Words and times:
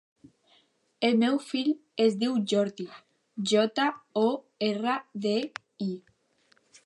El 1.09 1.19
meu 1.23 1.35
fill 1.49 1.69
es 2.05 2.17
diu 2.23 2.39
Jordi: 2.53 2.87
jota, 3.53 3.87
o, 4.23 4.27
erra, 4.71 4.99
de, 5.27 5.35
i. 5.89 5.93